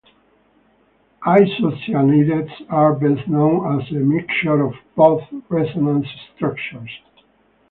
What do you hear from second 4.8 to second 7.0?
both resonance structures.